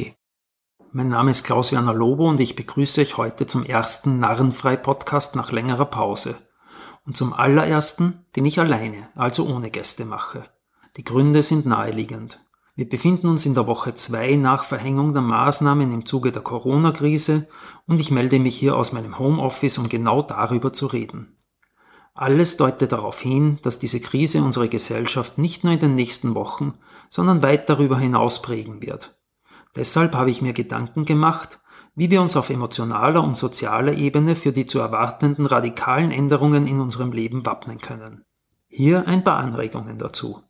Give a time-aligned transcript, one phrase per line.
[0.93, 5.87] Mein Name ist Klaus-Werner Lobo und ich begrüße euch heute zum ersten Narrenfrei-Podcast nach längerer
[5.87, 6.35] Pause.
[7.05, 10.45] Und zum allerersten, den ich alleine, also ohne Gäste mache.
[10.95, 12.39] Die Gründe sind naheliegend.
[12.75, 17.47] Wir befinden uns in der Woche zwei nach Verhängung der Maßnahmen im Zuge der Corona-Krise
[17.87, 21.37] und ich melde mich hier aus meinem Homeoffice, um genau darüber zu reden.
[22.13, 26.75] Alles deutet darauf hin, dass diese Krise unsere Gesellschaft nicht nur in den nächsten Wochen,
[27.09, 29.15] sondern weit darüber hinaus prägen wird.
[29.75, 31.59] Deshalb habe ich mir Gedanken gemacht,
[31.95, 36.79] wie wir uns auf emotionaler und sozialer Ebene für die zu erwartenden radikalen Änderungen in
[36.79, 38.25] unserem Leben wappnen können.
[38.67, 40.43] Hier ein paar Anregungen dazu.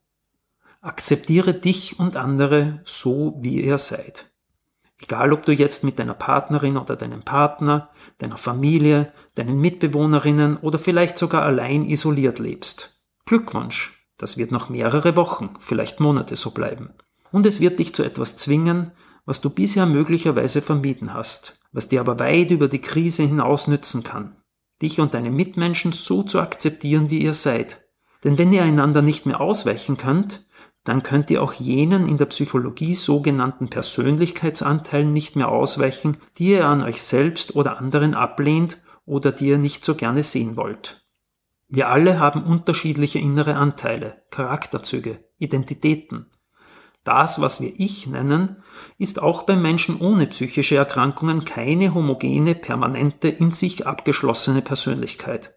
[0.83, 4.29] Akzeptiere dich und andere so, wie ihr seid.
[4.99, 10.77] Egal, ob du jetzt mit deiner Partnerin oder deinem Partner, deiner Familie, deinen Mitbewohnerinnen oder
[10.77, 13.01] vielleicht sogar allein isoliert lebst.
[13.25, 16.89] Glückwunsch, das wird noch mehrere Wochen, vielleicht Monate so bleiben.
[17.31, 18.91] Und es wird dich zu etwas zwingen,
[19.25, 24.03] was du bisher möglicherweise vermieden hast, was dir aber weit über die Krise hinaus nützen
[24.03, 24.35] kann.
[24.81, 27.79] Dich und deine Mitmenschen so zu akzeptieren, wie ihr seid.
[28.25, 30.45] Denn wenn ihr einander nicht mehr ausweichen könnt,
[30.83, 36.67] dann könnt ihr auch jenen in der Psychologie sogenannten Persönlichkeitsanteilen nicht mehr ausweichen, die ihr
[36.67, 41.05] an euch selbst oder anderen ablehnt oder die ihr nicht so gerne sehen wollt.
[41.69, 46.27] Wir alle haben unterschiedliche innere Anteile, Charakterzüge, Identitäten.
[47.03, 48.63] Das, was wir Ich nennen,
[48.97, 55.55] ist auch bei Menschen ohne psychische Erkrankungen keine homogene, permanente, in sich abgeschlossene Persönlichkeit.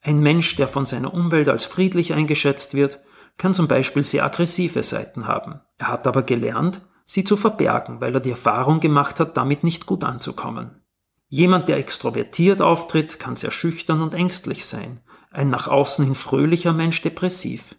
[0.00, 3.00] Ein Mensch, der von seiner Umwelt als friedlich eingeschätzt wird,
[3.38, 5.60] kann zum Beispiel sehr aggressive Seiten haben.
[5.78, 9.86] Er hat aber gelernt, sie zu verbergen, weil er die Erfahrung gemacht hat, damit nicht
[9.86, 10.82] gut anzukommen.
[11.28, 15.00] Jemand, der extrovertiert auftritt, kann sehr schüchtern und ängstlich sein,
[15.30, 17.74] ein nach außen hin fröhlicher Mensch depressiv.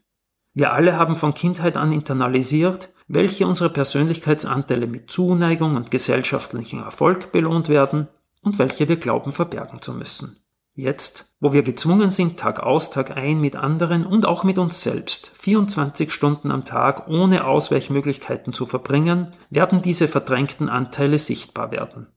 [0.53, 7.31] Wir alle haben von Kindheit an internalisiert, welche unserer Persönlichkeitsanteile mit Zuneigung und gesellschaftlichem Erfolg
[7.31, 8.07] belohnt werden
[8.41, 10.42] und welche wir glauben verbergen zu müssen.
[10.75, 14.81] Jetzt, wo wir gezwungen sind, Tag aus, Tag ein mit anderen und auch mit uns
[14.81, 22.07] selbst 24 Stunden am Tag ohne Ausweichmöglichkeiten zu verbringen, werden diese verdrängten Anteile sichtbar werden.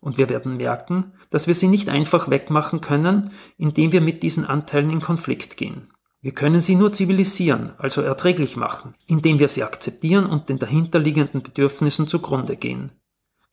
[0.00, 4.44] Und wir werden merken, dass wir sie nicht einfach wegmachen können, indem wir mit diesen
[4.44, 5.88] Anteilen in Konflikt gehen.
[6.20, 11.42] Wir können sie nur zivilisieren, also erträglich machen, indem wir sie akzeptieren und den dahinterliegenden
[11.42, 12.92] Bedürfnissen zugrunde gehen.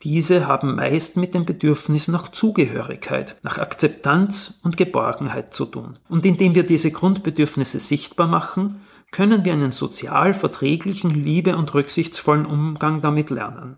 [0.04, 6.00] Diese haben meist mit dem Bedürfnis nach Zugehörigkeit, nach Akzeptanz und Geborgenheit zu tun.
[6.08, 8.80] Und indem wir diese Grundbedürfnisse sichtbar machen,
[9.12, 13.78] können wir einen sozial verträglichen, liebe- und rücksichtsvollen Umgang damit lernen.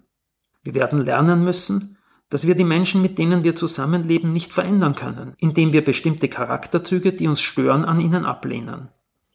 [0.61, 1.97] Wir werden lernen müssen,
[2.29, 7.13] dass wir die Menschen, mit denen wir zusammenleben, nicht verändern können, indem wir bestimmte Charakterzüge,
[7.13, 8.89] die uns stören, an ihnen ablehnen.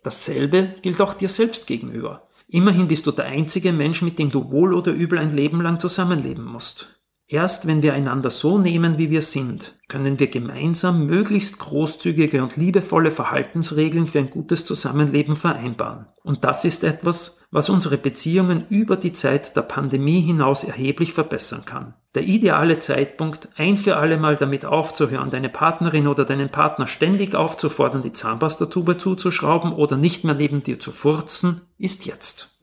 [0.05, 2.26] Dasselbe gilt auch dir selbst gegenüber.
[2.49, 5.81] Immerhin bist du der einzige Mensch, mit dem du wohl oder übel ein Leben lang
[5.81, 6.96] zusammenleben musst.
[7.29, 12.57] Erst wenn wir einander so nehmen, wie wir sind, können wir gemeinsam möglichst großzügige und
[12.57, 16.07] liebevolle Verhaltensregeln für ein gutes Zusammenleben vereinbaren.
[16.23, 21.65] Und das ist etwas, was unsere Beziehungen über die Zeit der Pandemie hinaus erheblich verbessern
[21.65, 21.95] kann.
[22.15, 27.35] Der ideale Zeitpunkt, ein für alle Mal damit aufzuhören, deine Partnerin oder deinen Partner ständig
[27.35, 32.57] aufzufordern, die Zahnpastatube zuzuschrauben oder nicht mehr neben dir zu furzen, ist jetzt.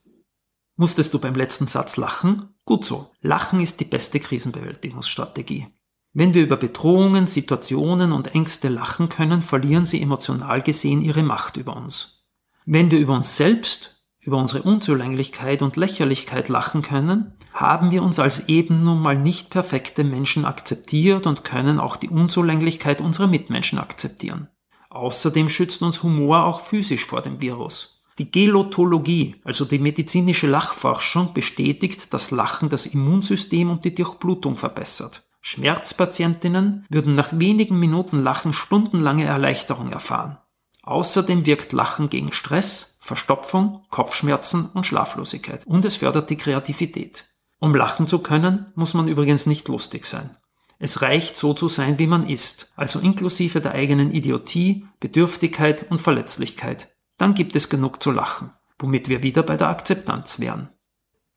[0.77, 2.52] Musstest du beim letzten Satz lachen?
[2.65, 3.11] Gut so.
[3.21, 5.67] Lachen ist die beste Krisenbewältigungsstrategie.
[6.13, 11.57] Wenn wir über Bedrohungen, Situationen und Ängste lachen können, verlieren sie emotional gesehen ihre Macht
[11.57, 12.29] über uns.
[12.65, 18.19] Wenn wir über uns selbst, über unsere Unzulänglichkeit und Lächerlichkeit lachen können, haben wir uns
[18.19, 23.79] als eben nun mal nicht perfekte Menschen akzeptiert und können auch die Unzulänglichkeit unserer Mitmenschen
[23.79, 24.47] akzeptieren.
[24.89, 28.02] Außerdem schützt uns Humor auch physisch vor dem Virus.
[28.19, 35.23] Die Gelotologie, also die medizinische Lachforschung, bestätigt, dass Lachen das Immunsystem und die Durchblutung verbessert.
[35.41, 40.37] Schmerzpatientinnen würden nach wenigen Minuten Lachen stundenlange Erleichterung erfahren.
[40.83, 47.29] Außerdem wirkt Lachen gegen Stress, Verstopfung, Kopfschmerzen und Schlaflosigkeit und es fördert die Kreativität.
[47.59, 50.37] Um lachen zu können, muss man übrigens nicht lustig sein.
[50.79, 56.01] Es reicht so zu sein, wie man ist, also inklusive der eigenen Idiotie, Bedürftigkeit und
[56.01, 56.92] Verletzlichkeit.
[57.23, 60.67] Dann gibt es genug zu lachen, womit wir wieder bei der Akzeptanz wären.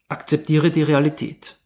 [0.08, 1.60] Akzeptiere die Realität.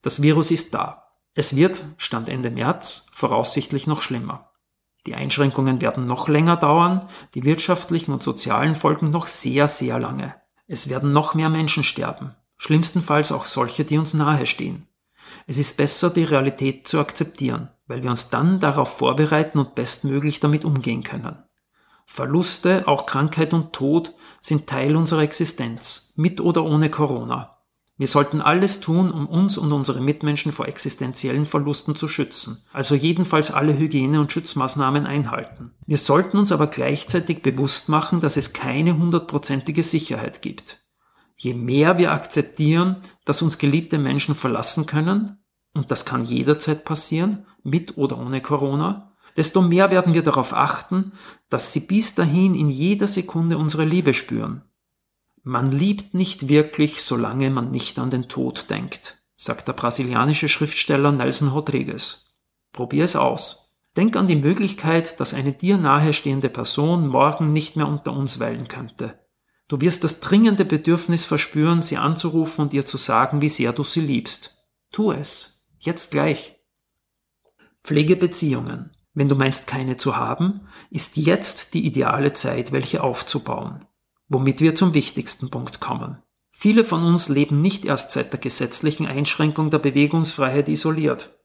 [0.00, 1.08] Das Virus ist da.
[1.34, 4.52] Es wird, Stand Ende März, voraussichtlich noch schlimmer.
[5.06, 10.36] Die Einschränkungen werden noch länger dauern, die wirtschaftlichen und sozialen Folgen noch sehr, sehr lange.
[10.68, 14.84] Es werden noch mehr Menschen sterben, schlimmstenfalls auch solche, die uns nahestehen.
[15.48, 20.38] Es ist besser, die Realität zu akzeptieren, weil wir uns dann darauf vorbereiten und bestmöglich
[20.38, 21.42] damit umgehen können.
[22.14, 27.58] Verluste, auch Krankheit und Tod sind Teil unserer Existenz, mit oder ohne Corona.
[27.96, 32.94] Wir sollten alles tun, um uns und unsere Mitmenschen vor existenziellen Verlusten zu schützen, also
[32.94, 35.72] jedenfalls alle Hygiene- und Schutzmaßnahmen einhalten.
[35.86, 40.84] Wir sollten uns aber gleichzeitig bewusst machen, dass es keine hundertprozentige Sicherheit gibt.
[41.34, 47.44] Je mehr wir akzeptieren, dass uns geliebte Menschen verlassen können, und das kann jederzeit passieren,
[47.64, 51.12] mit oder ohne Corona, desto mehr werden wir darauf achten,
[51.48, 54.62] dass sie bis dahin in jeder Sekunde unsere Liebe spüren
[55.46, 61.12] man liebt nicht wirklich, solange man nicht an den Tod denkt, sagt der brasilianische Schriftsteller
[61.12, 62.34] Nelson Rodriguez.
[62.72, 63.76] Probier es aus.
[63.94, 68.68] Denk an die Möglichkeit, dass eine dir nahestehende Person morgen nicht mehr unter uns weilen
[68.68, 69.20] könnte.
[69.68, 73.84] Du wirst das dringende Bedürfnis verspüren, sie anzurufen und ihr zu sagen, wie sehr du
[73.84, 74.64] sie liebst.
[74.92, 75.68] Tu es.
[75.78, 76.56] Jetzt gleich.
[77.82, 78.93] Pflege Beziehungen.
[79.14, 83.84] Wenn du meinst, keine zu haben, ist jetzt die ideale Zeit, welche aufzubauen.
[84.28, 86.18] Womit wir zum wichtigsten Punkt kommen.
[86.50, 91.36] Viele von uns leben nicht erst seit der gesetzlichen Einschränkung der Bewegungsfreiheit isoliert.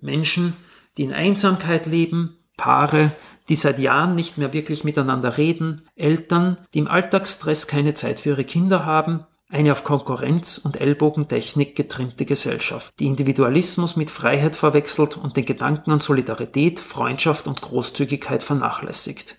[0.00, 0.54] Menschen,
[0.96, 3.12] die in Einsamkeit leben, Paare,
[3.48, 8.30] die seit Jahren nicht mehr wirklich miteinander reden, Eltern, die im Alltagsstress keine Zeit für
[8.30, 15.16] ihre Kinder haben, eine auf Konkurrenz und Ellbogentechnik getrimmte Gesellschaft, die Individualismus mit Freiheit verwechselt
[15.16, 19.36] und den Gedanken an Solidarität, Freundschaft und Großzügigkeit vernachlässigt.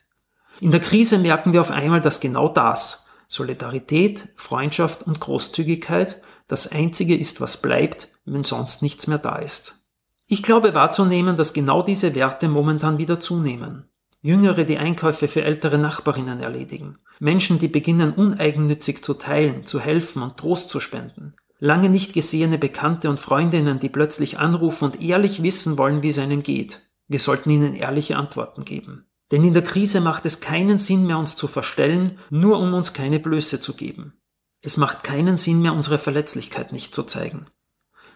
[0.61, 6.71] In der Krise merken wir auf einmal, dass genau das, Solidarität, Freundschaft und Großzügigkeit, das
[6.71, 9.79] Einzige ist, was bleibt, wenn sonst nichts mehr da ist.
[10.27, 13.89] Ich glaube wahrzunehmen, dass genau diese Werte momentan wieder zunehmen.
[14.25, 16.97] Jüngere, die Einkäufe für ältere Nachbarinnen erledigen.
[17.19, 21.35] Menschen, die beginnen uneigennützig zu teilen, zu helfen und Trost zu spenden.
[21.59, 26.19] Lange nicht gesehene Bekannte und Freundinnen, die plötzlich anrufen und ehrlich wissen wollen, wie es
[26.19, 26.89] einem geht.
[27.09, 29.05] Wir sollten ihnen ehrliche Antworten geben.
[29.31, 32.93] Denn in der Krise macht es keinen Sinn mehr, uns zu verstellen, nur um uns
[32.93, 34.13] keine Blöße zu geben.
[34.61, 37.47] Es macht keinen Sinn mehr, unsere Verletzlichkeit nicht zu zeigen.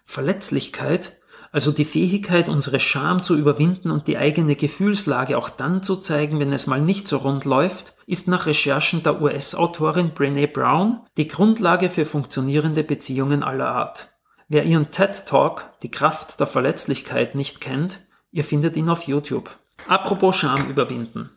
[0.06, 1.17] Verletzlichkeit,
[1.52, 6.40] also die Fähigkeit, unsere Scham zu überwinden und die eigene Gefühlslage auch dann zu zeigen,
[6.40, 11.28] wenn es mal nicht so rund läuft, ist nach Recherchen der US-Autorin Brene Brown die
[11.28, 14.10] Grundlage für funktionierende Beziehungen aller Art.
[14.48, 18.00] Wer ihren TED Talk, die Kraft der Verletzlichkeit, nicht kennt,
[18.32, 19.50] ihr findet ihn auf YouTube.
[19.88, 21.30] Apropos Scham überwinden.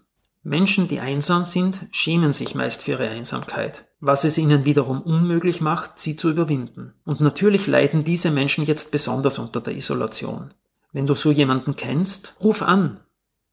[0.43, 5.61] Menschen, die einsam sind, schämen sich meist für ihre Einsamkeit, was es ihnen wiederum unmöglich
[5.61, 6.95] macht, sie zu überwinden.
[7.05, 10.55] Und natürlich leiden diese Menschen jetzt besonders unter der Isolation.
[10.93, 13.01] Wenn du so jemanden kennst, ruf an.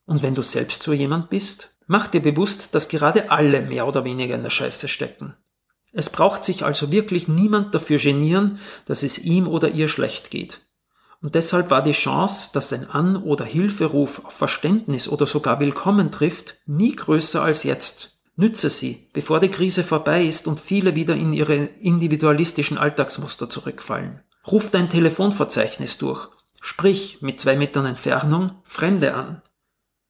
[0.06, 4.04] Und wenn du selbst so jemand bist, mach dir bewusst, dass gerade alle mehr oder
[4.04, 5.34] weniger in der Scheiße stecken.
[5.92, 10.62] Es braucht sich also wirklich niemand dafür genieren, dass es ihm oder ihr schlecht geht.
[11.20, 16.10] Und deshalb war die Chance, dass ein An- oder Hilferuf auf Verständnis oder sogar Willkommen
[16.10, 18.17] trifft, nie größer als jetzt.
[18.40, 24.20] Nütze sie, bevor die Krise vorbei ist und viele wieder in ihre individualistischen Alltagsmuster zurückfallen.
[24.46, 26.28] Ruf dein Telefonverzeichnis durch.
[26.60, 29.42] Sprich mit zwei Metern Entfernung Fremde an.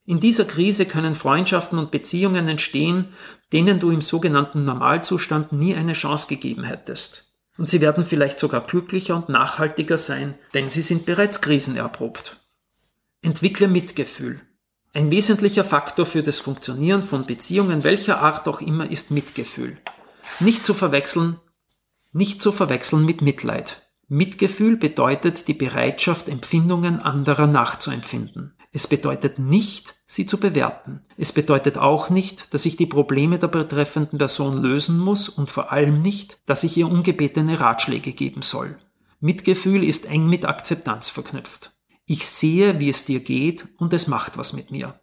[0.04, 3.14] In dieser Krise können Freundschaften und Beziehungen entstehen,
[3.54, 7.34] denen du im sogenannten Normalzustand nie eine Chance gegeben hättest.
[7.56, 12.36] Und sie werden vielleicht sogar glücklicher und nachhaltiger sein, denn sie sind bereits krisenerprobt.
[13.22, 14.42] Entwickle Mitgefühl.
[14.98, 19.78] Ein wesentlicher Faktor für das Funktionieren von Beziehungen welcher Art auch immer ist Mitgefühl.
[20.40, 21.36] Nicht zu verwechseln,
[22.12, 23.88] nicht zu verwechseln mit Mitleid.
[24.08, 28.56] Mitgefühl bedeutet die Bereitschaft, Empfindungen anderer nachzuempfinden.
[28.72, 31.02] Es bedeutet nicht, sie zu bewerten.
[31.16, 35.70] Es bedeutet auch nicht, dass ich die Probleme der betreffenden Person lösen muss und vor
[35.70, 38.76] allem nicht, dass ich ihr ungebetene Ratschläge geben soll.
[39.20, 41.70] Mitgefühl ist eng mit Akzeptanz verknüpft.
[42.10, 44.98] Ich sehe, wie es dir geht und es macht was mit mir.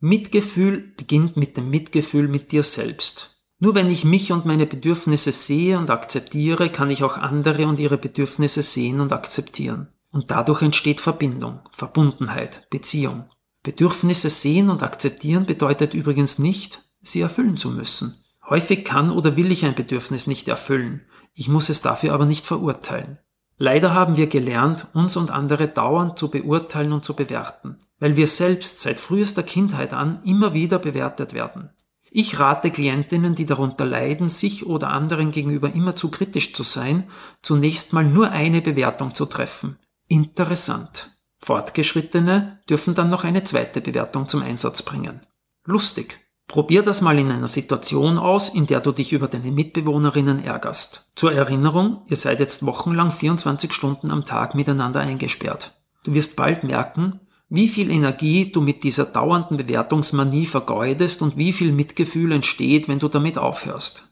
[0.00, 3.44] Mitgefühl beginnt mit dem Mitgefühl mit dir selbst.
[3.60, 7.78] Nur wenn ich mich und meine Bedürfnisse sehe und akzeptiere, kann ich auch andere und
[7.78, 9.92] ihre Bedürfnisse sehen und akzeptieren.
[10.10, 13.30] Und dadurch entsteht Verbindung, Verbundenheit, Beziehung.
[13.62, 18.24] Bedürfnisse sehen und akzeptieren bedeutet übrigens nicht, sie erfüllen zu müssen.
[18.48, 22.46] Häufig kann oder will ich ein Bedürfnis nicht erfüllen, ich muss es dafür aber nicht
[22.46, 23.20] verurteilen.
[23.58, 28.28] Leider haben wir gelernt, uns und andere dauernd zu beurteilen und zu bewerten, weil wir
[28.28, 31.70] selbst seit frühester Kindheit an immer wieder bewertet werden.
[32.10, 37.10] Ich rate Klientinnen, die darunter leiden, sich oder anderen gegenüber immer zu kritisch zu sein,
[37.42, 39.76] zunächst mal nur eine Bewertung zu treffen.
[40.06, 41.10] Interessant.
[41.38, 45.20] Fortgeschrittene dürfen dann noch eine zweite Bewertung zum Einsatz bringen.
[45.64, 46.20] Lustig.
[46.48, 51.06] Probier das mal in einer Situation aus, in der du dich über deine Mitbewohnerinnen ärgerst.
[51.14, 55.78] Zur Erinnerung, ihr seid jetzt wochenlang 24 Stunden am Tag miteinander eingesperrt.
[56.04, 61.52] Du wirst bald merken, wie viel Energie du mit dieser dauernden Bewertungsmanie vergeudest und wie
[61.52, 64.08] viel Mitgefühl entsteht, wenn du damit aufhörst.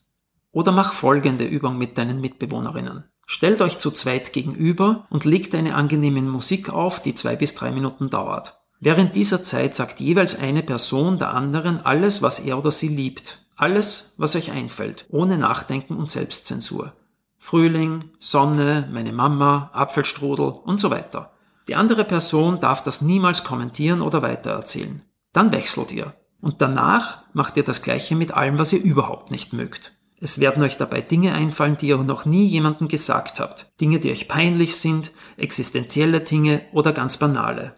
[0.52, 3.04] Oder mach folgende Übung mit deinen Mitbewohnerinnen.
[3.26, 7.72] Stellt euch zu zweit gegenüber und legt eine angenehme Musik auf, die zwei bis drei
[7.72, 8.60] Minuten dauert.
[8.80, 13.38] Während dieser Zeit sagt jeweils eine Person der anderen alles, was er oder sie liebt.
[13.56, 16.92] Alles, was euch einfällt, ohne Nachdenken und Selbstzensur.
[17.38, 21.32] Frühling, Sonne, meine Mama, Apfelstrudel und so weiter.
[21.68, 25.02] Die andere Person darf das niemals kommentieren oder weitererzählen.
[25.32, 26.14] Dann wechselt ihr.
[26.40, 29.92] Und danach macht ihr das gleiche mit allem, was ihr überhaupt nicht mögt.
[30.20, 33.66] Es werden euch dabei Dinge einfallen, die ihr noch nie jemandem gesagt habt.
[33.80, 37.76] Dinge, die euch peinlich sind, existenzielle Dinge oder ganz banale.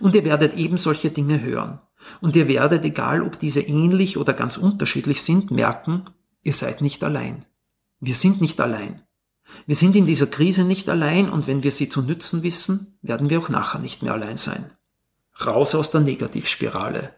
[0.00, 1.80] Und ihr werdet eben solche Dinge hören.
[2.20, 6.04] Und ihr werdet, egal ob diese ähnlich oder ganz unterschiedlich sind, merken,
[6.42, 7.44] ihr seid nicht allein.
[8.00, 9.02] Wir sind nicht allein.
[9.66, 13.30] Wir sind in dieser Krise nicht allein und wenn wir sie zu nützen wissen, werden
[13.30, 14.72] wir auch nachher nicht mehr allein sein.
[15.44, 17.14] Raus aus der Negativspirale.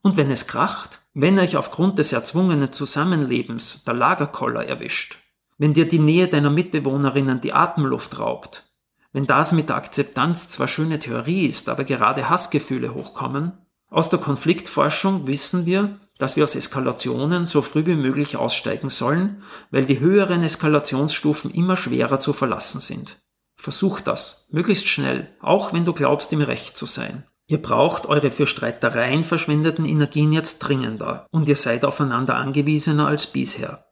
[0.00, 5.18] Und wenn es kracht, wenn euch aufgrund des erzwungenen Zusammenlebens der Lagerkoller erwischt,
[5.58, 8.71] wenn dir die Nähe deiner Mitbewohnerinnen die Atemluft raubt,
[9.12, 13.52] wenn das mit der Akzeptanz zwar schöne Theorie ist, aber gerade Hassgefühle hochkommen,
[13.88, 19.42] aus der Konfliktforschung wissen wir, dass wir aus Eskalationen so früh wie möglich aussteigen sollen,
[19.70, 23.22] weil die höheren Eskalationsstufen immer schwerer zu verlassen sind.
[23.56, 27.24] Versuch das, möglichst schnell, auch wenn du glaubst, im Recht zu sein.
[27.46, 33.26] Ihr braucht eure für Streitereien verschwendeten Energien jetzt dringender und ihr seid aufeinander angewiesener als
[33.26, 33.86] bisher.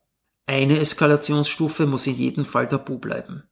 [0.47, 3.45] Eine Eskalationsstufe muss in jedem Fall tabu bleiben.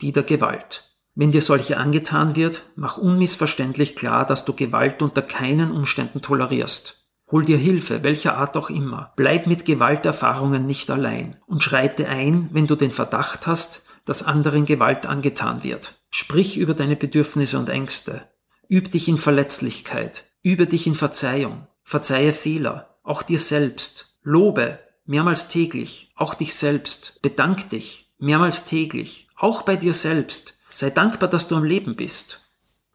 [0.00, 0.95] Die der Gewalt.
[1.18, 7.06] Wenn dir solche angetan wird, mach unmissverständlich klar, dass du Gewalt unter keinen Umständen tolerierst.
[7.32, 9.14] Hol dir Hilfe, welcher Art auch immer.
[9.16, 14.66] Bleib mit Gewalterfahrungen nicht allein und schreite ein, wenn du den Verdacht hast, dass anderen
[14.66, 15.94] Gewalt angetan wird.
[16.10, 18.28] Sprich über deine Bedürfnisse und Ängste.
[18.68, 20.24] Üb dich in Verletzlichkeit.
[20.42, 21.66] Übe dich in Verzeihung.
[21.82, 22.98] Verzeihe Fehler.
[23.02, 24.18] Auch dir selbst.
[24.22, 24.78] Lobe.
[25.06, 26.12] Mehrmals täglich.
[26.14, 27.20] Auch dich selbst.
[27.22, 28.12] Bedank dich.
[28.18, 29.28] Mehrmals täglich.
[29.34, 30.55] Auch bei dir selbst.
[30.68, 32.40] Sei dankbar, dass du am Leben bist.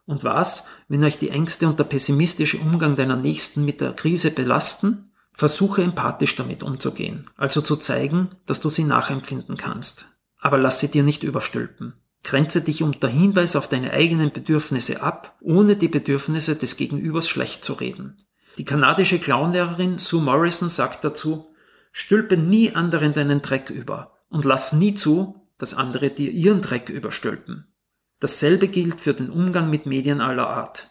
[0.06, 4.32] Und was, wenn euch die Ängste und der pessimistische Umgang deiner Nächsten mit der Krise
[4.32, 5.12] belasten?
[5.34, 10.06] Versuche empathisch damit umzugehen, also zu zeigen, dass du sie nachempfinden kannst.
[10.40, 11.94] Aber lass sie dir nicht überstülpen.
[12.24, 17.64] Grenze dich unter Hinweis auf deine eigenen Bedürfnisse ab, ohne die Bedürfnisse des Gegenübers schlecht
[17.64, 18.18] zu reden.
[18.58, 21.54] Die kanadische Clownlehrerin Sue Morrison sagt dazu,
[21.92, 26.90] stülpe nie anderen deinen Dreck über und lass nie zu, dass andere dir ihren Dreck
[26.90, 27.72] überstülpen.
[28.20, 30.90] Dasselbe gilt für den Umgang mit Medien aller Art.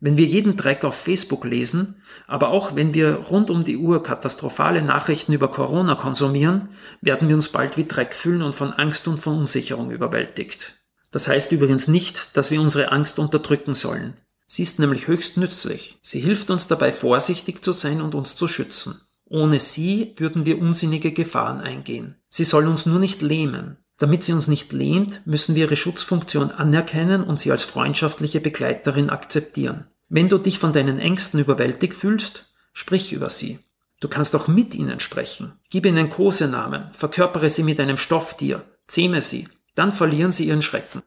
[0.00, 4.02] Wenn wir jeden Dreck auf Facebook lesen, aber auch wenn wir rund um die Uhr
[4.02, 6.68] katastrophale Nachrichten über Corona konsumieren,
[7.00, 10.74] werden wir uns bald wie Dreck fühlen und von Angst und Verunsicherung überwältigt.
[11.10, 14.14] Das heißt übrigens nicht, dass wir unsere Angst unterdrücken sollen.
[14.46, 15.98] Sie ist nämlich höchst nützlich.
[16.02, 19.00] Sie hilft uns dabei, vorsichtig zu sein und uns zu schützen.
[19.24, 22.16] Ohne sie würden wir unsinnige Gefahren eingehen.
[22.28, 23.78] Sie soll uns nur nicht lähmen.
[23.98, 29.10] Damit sie uns nicht lehnt, müssen wir ihre Schutzfunktion anerkennen und sie als freundschaftliche Begleiterin
[29.10, 29.86] akzeptieren.
[30.08, 33.58] Wenn du dich von deinen Ängsten überwältigt fühlst, sprich über sie.
[34.00, 35.52] Du kannst auch mit ihnen sprechen.
[35.70, 41.02] Gib ihnen Kosenamen, verkörpere sie mit einem Stofftier, zähme sie, dann verlieren sie ihren Schrecken.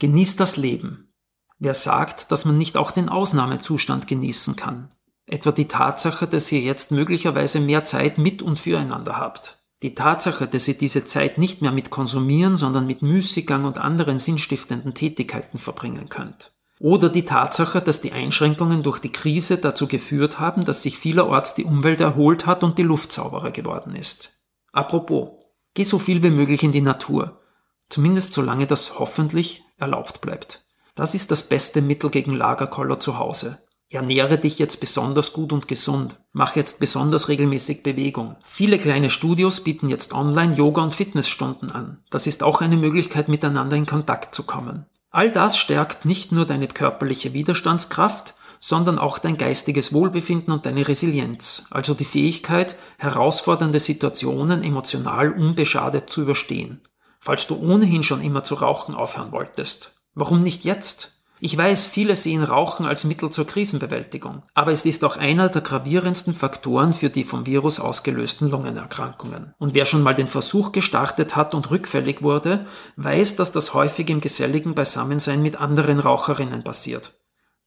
[0.00, 1.12] Genieß das Leben.
[1.58, 4.88] Wer sagt, dass man nicht auch den Ausnahmezustand genießen kann?
[5.26, 9.57] Etwa die Tatsache, dass ihr jetzt möglicherweise mehr Zeit mit und füreinander habt.
[9.82, 14.18] Die Tatsache, dass ihr diese Zeit nicht mehr mit Konsumieren, sondern mit Müßiggang und anderen
[14.18, 16.52] sinnstiftenden Tätigkeiten verbringen könnt.
[16.80, 21.54] Oder die Tatsache, dass die Einschränkungen durch die Krise dazu geführt haben, dass sich vielerorts
[21.54, 24.30] die Umwelt erholt hat und die Luft sauberer geworden ist.
[24.72, 25.30] Apropos,
[25.74, 27.40] geh so viel wie möglich in die Natur,
[27.88, 30.64] zumindest solange das hoffentlich erlaubt bleibt.
[30.94, 33.58] Das ist das beste Mittel gegen Lagerkoller zu Hause.
[33.90, 36.16] Ernähre dich jetzt besonders gut und gesund.
[36.32, 38.36] Mach jetzt besonders regelmäßig Bewegung.
[38.44, 42.02] Viele kleine Studios bieten jetzt online Yoga und Fitnessstunden an.
[42.10, 44.84] Das ist auch eine Möglichkeit, miteinander in Kontakt zu kommen.
[45.10, 50.86] All das stärkt nicht nur deine körperliche Widerstandskraft, sondern auch dein geistiges Wohlbefinden und deine
[50.86, 56.82] Resilienz, also die Fähigkeit, herausfordernde Situationen emotional unbeschadet zu überstehen.
[57.20, 59.92] falls du ohnehin schon immer zu rauchen aufhören wolltest.
[60.14, 61.17] Warum nicht jetzt?
[61.40, 65.62] Ich weiß, viele sehen Rauchen als Mittel zur Krisenbewältigung, aber es ist auch einer der
[65.62, 69.54] gravierendsten Faktoren für die vom Virus ausgelösten Lungenerkrankungen.
[69.58, 72.66] Und wer schon mal den Versuch gestartet hat und rückfällig wurde,
[72.96, 77.12] weiß, dass das häufig im geselligen Beisammensein mit anderen Raucherinnen passiert.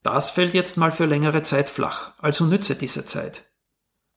[0.03, 3.51] Das fällt jetzt mal für längere Zeit flach, also nütze diese Zeit.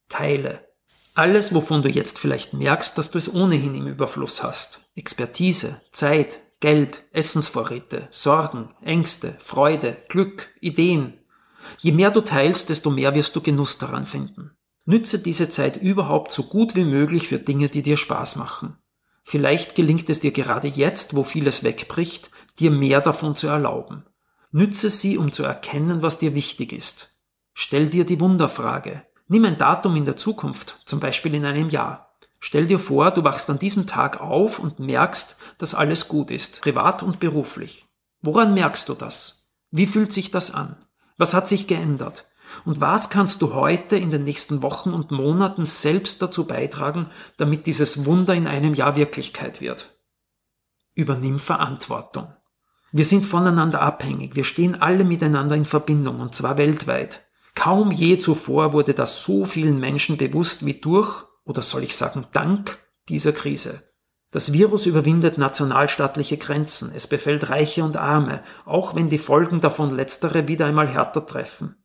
[0.09, 0.67] Teile.
[1.15, 4.81] Alles, wovon du jetzt vielleicht merkst, dass du es ohnehin im Überfluss hast.
[4.97, 11.19] Expertise, Zeit, Geld, Essensvorräte, Sorgen, Ängste, Freude, Glück, Ideen.
[11.79, 14.53] Je mehr du teilst, desto mehr wirst du Genuss daran finden.
[14.87, 18.77] Nütze diese Zeit überhaupt so gut wie möglich für Dinge, die dir Spaß machen.
[19.25, 24.05] Vielleicht gelingt es dir gerade jetzt, wo vieles wegbricht, dir mehr davon zu erlauben.
[24.53, 27.19] Nütze sie, um zu erkennen, was dir wichtig ist.
[27.55, 29.03] Stell dir die Wunderfrage.
[29.27, 32.13] Nimm ein Datum in der Zukunft, zum Beispiel in einem Jahr.
[32.47, 36.61] Stell dir vor, du wachst an diesem Tag auf und merkst, dass alles gut ist,
[36.61, 37.87] privat und beruflich.
[38.21, 39.49] Woran merkst du das?
[39.71, 40.77] Wie fühlt sich das an?
[41.17, 42.27] Was hat sich geändert?
[42.67, 47.09] Und was kannst du heute in den nächsten Wochen und Monaten selbst dazu beitragen,
[47.39, 49.97] damit dieses Wunder in einem Jahr Wirklichkeit wird?
[50.95, 52.31] Übernimm Verantwortung.
[52.93, 57.25] Wir sind voneinander abhängig, wir stehen alle miteinander in Verbindung, und zwar weltweit.
[57.55, 62.27] Kaum je zuvor wurde das so vielen Menschen bewusst wie durch oder soll ich sagen
[62.33, 63.83] dank dieser Krise.
[64.31, 69.91] Das Virus überwindet nationalstaatliche Grenzen, es befällt Reiche und Arme, auch wenn die Folgen davon
[69.91, 71.77] letztere wieder einmal härter treffen.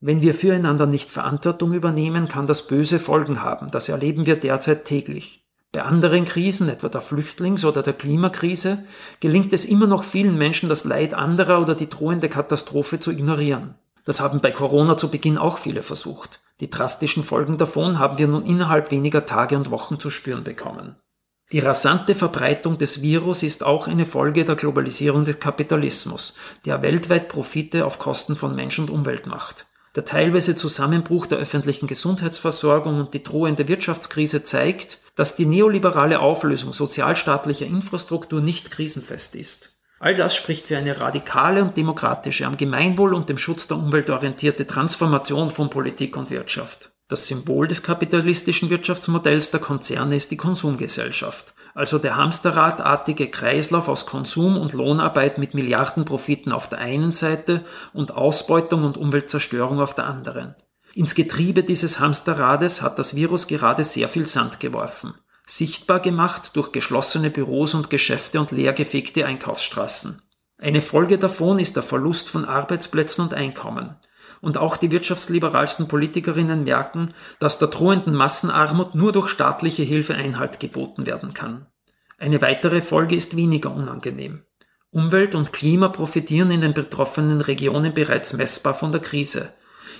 [0.00, 4.84] Wenn wir füreinander nicht Verantwortung übernehmen, kann das böse Folgen haben, das erleben wir derzeit
[4.84, 5.46] täglich.
[5.70, 8.84] Bei anderen Krisen, etwa der Flüchtlings- oder der Klimakrise,
[9.20, 13.76] gelingt es immer noch vielen Menschen, das Leid anderer oder die drohende Katastrophe zu ignorieren.
[14.04, 16.40] Das haben bei Corona zu Beginn auch viele versucht.
[16.62, 20.94] Die drastischen Folgen davon haben wir nun innerhalb weniger Tage und Wochen zu spüren bekommen.
[21.50, 27.26] Die rasante Verbreitung des Virus ist auch eine Folge der Globalisierung des Kapitalismus, der weltweit
[27.26, 29.66] Profite auf Kosten von Mensch und Umwelt macht.
[29.96, 36.72] Der teilweise Zusammenbruch der öffentlichen Gesundheitsversorgung und die drohende Wirtschaftskrise zeigt, dass die neoliberale Auflösung
[36.72, 39.81] sozialstaatlicher Infrastruktur nicht krisenfest ist.
[40.02, 44.10] All das spricht für eine radikale und demokratische, am Gemeinwohl und dem Schutz der Umwelt
[44.10, 46.90] orientierte Transformation von Politik und Wirtschaft.
[47.06, 54.04] Das Symbol des kapitalistischen Wirtschaftsmodells der Konzerne ist die Konsumgesellschaft, also der hamsterradartige Kreislauf aus
[54.04, 60.08] Konsum und Lohnarbeit mit Milliardenprofiten auf der einen Seite und Ausbeutung und Umweltzerstörung auf der
[60.08, 60.56] anderen.
[60.96, 65.14] Ins Getriebe dieses Hamsterrades hat das Virus gerade sehr viel Sand geworfen
[65.56, 70.22] sichtbar gemacht durch geschlossene Büros und Geschäfte und leergefegte Einkaufsstraßen.
[70.58, 73.96] Eine Folge davon ist der Verlust von Arbeitsplätzen und Einkommen.
[74.40, 80.58] Und auch die wirtschaftsliberalsten Politikerinnen merken, dass der drohenden Massenarmut nur durch staatliche Hilfe Einhalt
[80.58, 81.66] geboten werden kann.
[82.18, 84.44] Eine weitere Folge ist weniger unangenehm.
[84.90, 89.52] Umwelt und Klima profitieren in den betroffenen Regionen bereits messbar von der Krise.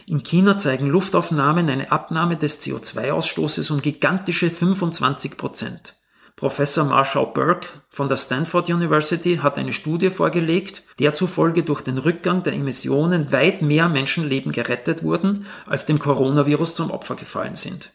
[0.06, 5.94] In China zeigen Luftaufnahmen eine Abnahme des CO2-Ausstoßes um gigantische 25 Prozent.
[6.36, 11.98] Professor Marshall Burke von der Stanford University hat eine Studie vorgelegt, der zufolge durch den
[11.98, 17.92] Rückgang der Emissionen weit mehr Menschenleben gerettet wurden, als dem Coronavirus zum Opfer gefallen sind.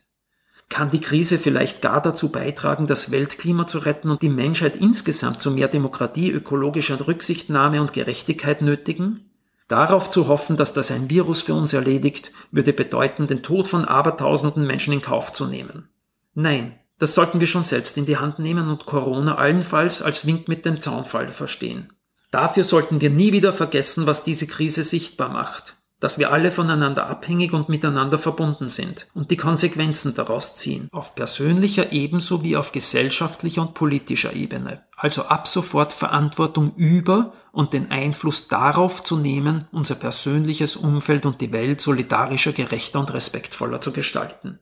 [0.70, 5.42] Kann die Krise vielleicht gar dazu beitragen, das Weltklima zu retten und die Menschheit insgesamt
[5.42, 9.32] zu mehr Demokratie, ökologischer Rücksichtnahme und Gerechtigkeit nötigen?
[9.68, 13.86] Darauf zu hoffen, dass das ein Virus für uns erledigt, würde bedeuten, den Tod von
[13.86, 15.90] abertausenden Menschen in Kauf zu nehmen.
[16.34, 20.48] Nein, das sollten wir schon selbst in die Hand nehmen und Corona allenfalls als Wind
[20.48, 21.94] mit dem Zaunfall verstehen.
[22.32, 27.08] Dafür sollten wir nie wieder vergessen, was diese Krise sichtbar macht dass wir alle voneinander
[27.08, 32.72] abhängig und miteinander verbunden sind und die Konsequenzen daraus ziehen, auf persönlicher ebenso wie auf
[32.72, 34.84] gesellschaftlicher und politischer Ebene.
[34.96, 41.42] Also ab sofort Verantwortung über und den Einfluss darauf zu nehmen, unser persönliches Umfeld und
[41.42, 44.60] die Welt solidarischer, gerechter und respektvoller zu gestalten.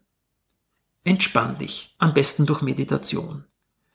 [1.03, 3.45] Entspann dich, am besten durch Meditation.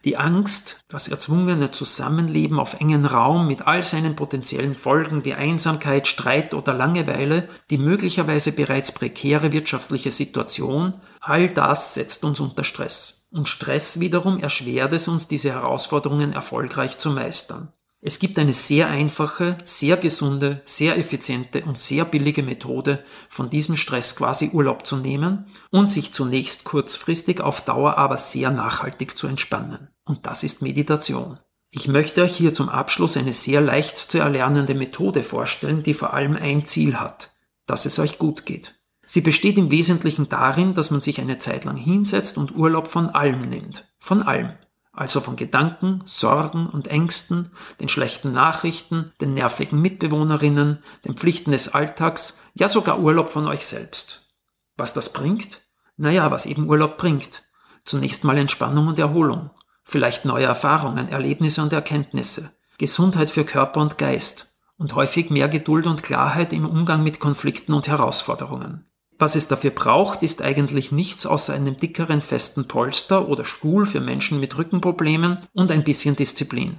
[0.05, 6.07] Die Angst, das erzwungene Zusammenleben auf engen Raum mit all seinen potenziellen Folgen wie Einsamkeit,
[6.07, 13.29] Streit oder Langeweile, die möglicherweise bereits prekäre wirtschaftliche Situation, all das setzt uns unter Stress.
[13.31, 17.73] Und Stress wiederum erschwert es uns, diese Herausforderungen erfolgreich zu meistern.
[18.03, 23.77] Es gibt eine sehr einfache, sehr gesunde, sehr effiziente und sehr billige Methode, von diesem
[23.77, 29.27] Stress quasi Urlaub zu nehmen und sich zunächst kurzfristig, auf Dauer aber sehr nachhaltig zu
[29.27, 29.89] entspannen.
[30.05, 31.39] Und das ist Meditation.
[31.71, 36.15] Ich möchte euch hier zum Abschluss eine sehr leicht zu erlernende Methode vorstellen, die vor
[36.15, 37.33] allem ein Ziel hat,
[37.67, 38.81] dass es euch gut geht.
[39.05, 43.11] Sie besteht im Wesentlichen darin, dass man sich eine Zeit lang hinsetzt und Urlaub von
[43.11, 43.93] allem nimmt.
[43.99, 44.53] Von allem
[45.01, 51.73] also von Gedanken, Sorgen und Ängsten, den schlechten Nachrichten, den nervigen Mitbewohnerinnen, den Pflichten des
[51.73, 54.29] Alltags, ja sogar Urlaub von euch selbst.
[54.77, 55.63] Was das bringt?
[55.97, 57.45] Naja, was eben Urlaub bringt.
[57.87, 59.49] Zunächst mal Entspannung und Erholung,
[59.85, 65.87] vielleicht neue Erfahrungen, Erlebnisse und Erkenntnisse, Gesundheit für Körper und Geist und häufig mehr Geduld
[65.87, 68.90] und Klarheit im Umgang mit Konflikten und Herausforderungen.
[69.21, 74.01] Was es dafür braucht, ist eigentlich nichts außer einem dickeren festen Polster oder Stuhl für
[74.01, 76.79] Menschen mit Rückenproblemen und ein bisschen Disziplin.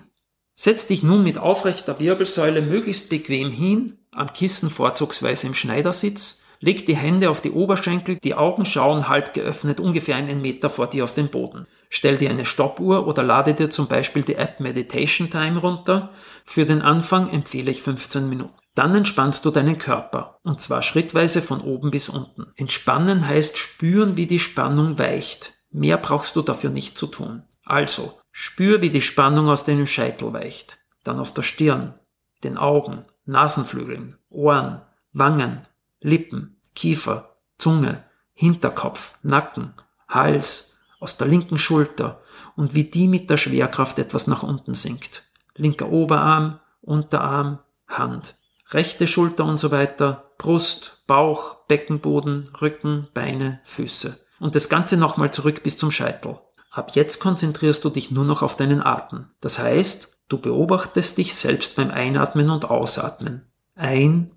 [0.56, 6.88] Setz dich nun mit aufrechter Wirbelsäule möglichst bequem hin, am Kissen vorzugsweise im Schneidersitz, leg
[6.88, 11.04] die Hände auf die Oberschenkel, die Augen schauen halb geöffnet ungefähr einen Meter vor dir
[11.04, 11.67] auf den Boden.
[11.89, 16.10] Stell dir eine Stoppuhr oder lade dir zum Beispiel die App Meditation Time runter.
[16.45, 18.61] Für den Anfang empfehle ich 15 Minuten.
[18.73, 22.53] Dann entspannst du deinen Körper, und zwar schrittweise von oben bis unten.
[22.55, 25.53] Entspannen heißt spüren, wie die Spannung weicht.
[25.71, 27.43] Mehr brauchst du dafür nicht zu tun.
[27.65, 31.95] Also, spür, wie die Spannung aus deinem Scheitel weicht, dann aus der Stirn,
[32.43, 34.81] den Augen, Nasenflügeln, Ohren,
[35.12, 35.62] Wangen,
[35.99, 38.03] Lippen, Kiefer, Zunge,
[38.34, 39.73] Hinterkopf, Nacken,
[40.07, 42.21] Hals, aus der linken Schulter
[42.55, 45.23] und wie die mit der Schwerkraft etwas nach unten sinkt.
[45.55, 48.36] Linker Oberarm, Unterarm, Hand
[48.73, 54.17] rechte Schulter und so weiter, Brust, Bauch, Beckenboden, Rücken, Beine, Füße.
[54.39, 56.39] Und das Ganze nochmal zurück bis zum Scheitel.
[56.71, 59.27] Ab jetzt konzentrierst du dich nur noch auf deinen Atem.
[59.41, 63.45] Das heißt, du beobachtest dich selbst beim Einatmen und Ausatmen.
[63.75, 64.31] Ein,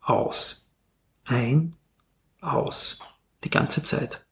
[0.00, 0.70] aus.
[1.24, 1.74] Ein,
[2.40, 2.98] aus.
[3.44, 4.24] Die ganze Zeit.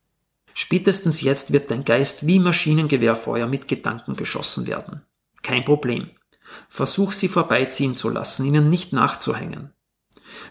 [0.55, 5.03] Spätestens jetzt wird dein Geist wie Maschinengewehrfeuer mit Gedanken beschossen werden.
[5.43, 6.11] Kein Problem.
[6.69, 9.73] Versuch sie vorbeiziehen zu lassen, ihnen nicht nachzuhängen.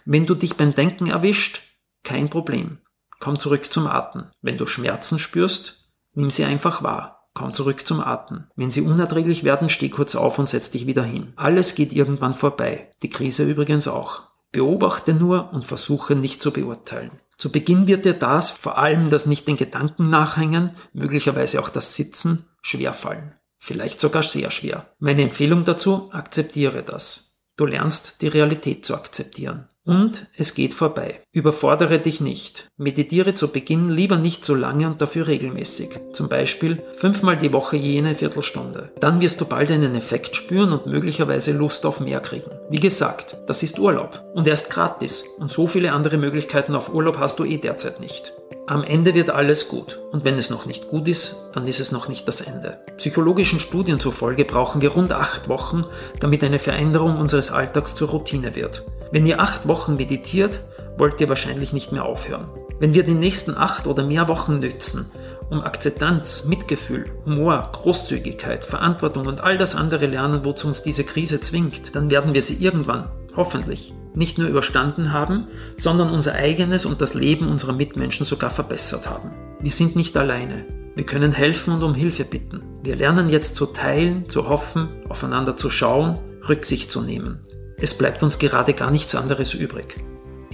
[0.06, 1.62] Wenn du dich beim Denken erwischt,
[2.04, 2.80] kein Problem.
[3.20, 4.32] Komm zurück zum Atmen.
[4.42, 7.30] Wenn du Schmerzen spürst, nimm sie einfach wahr.
[7.34, 8.48] Komm zurück zum Atmen.
[8.56, 11.34] Wenn sie unerträglich werden, steh kurz auf und setz dich wieder hin.
[11.36, 12.92] Alles geht irgendwann vorbei.
[13.02, 14.24] Die Krise übrigens auch.
[14.52, 17.12] Beobachte nur und versuche nicht zu beurteilen.
[17.38, 21.96] Zu Beginn wird dir das, vor allem das nicht den Gedanken nachhängen, möglicherweise auch das
[21.96, 23.34] Sitzen, schwerfallen
[23.66, 24.86] vielleicht sogar sehr schwer.
[25.00, 27.38] Meine Empfehlung dazu, akzeptiere das.
[27.58, 29.68] Du lernst die Realität zu akzeptieren.
[29.86, 31.22] Und es geht vorbei.
[31.32, 32.68] Überfordere dich nicht.
[32.76, 35.90] Meditiere zu Beginn lieber nicht so lange und dafür regelmäßig.
[36.12, 38.92] Zum Beispiel fünfmal die Woche jene Viertelstunde.
[39.00, 42.50] Dann wirst du bald einen Effekt spüren und möglicherweise Lust auf mehr kriegen.
[42.70, 44.24] Wie gesagt, das ist Urlaub.
[44.34, 45.24] Und er ist gratis.
[45.38, 48.34] Und so viele andere Möglichkeiten auf Urlaub hast du eh derzeit nicht.
[48.68, 50.00] Am Ende wird alles gut.
[50.12, 52.80] Und wenn es noch nicht gut ist, dann ist es noch nicht das Ende.
[52.98, 55.86] Psychologischen Studien zufolge brauchen wir rund acht Wochen,
[56.20, 58.84] damit eine Veränderung unseres Alltags zur Routine wird.
[59.12, 60.62] Wenn ihr acht Wochen meditiert,
[60.98, 62.48] wollt ihr wahrscheinlich nicht mehr aufhören.
[62.80, 65.12] Wenn wir die nächsten acht oder mehr Wochen nützen,
[65.52, 71.40] um Akzeptanz, Mitgefühl, Humor, Großzügigkeit, Verantwortung und all das andere lernen, wozu uns diese Krise
[71.40, 75.48] zwingt, dann werden wir sie irgendwann, hoffentlich, nicht nur überstanden haben,
[75.78, 79.32] sondern unser eigenes und das Leben unserer Mitmenschen sogar verbessert haben.
[79.60, 80.66] Wir sind nicht alleine.
[80.96, 82.62] Wir können helfen und um Hilfe bitten.
[82.84, 87.40] Wir lernen jetzt zu teilen, zu hoffen, aufeinander zu schauen, Rücksicht zu nehmen.
[87.78, 89.98] Es bleibt uns gerade gar nichts anderes übrig.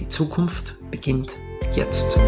[0.00, 1.36] Die Zukunft beginnt
[1.76, 2.18] jetzt.